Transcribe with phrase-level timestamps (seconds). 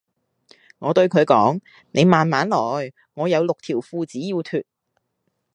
[0.79, 1.59] 我對佢講:
[1.91, 2.57] 你慢慢來,
[3.13, 4.63] 我有六條褲子要脫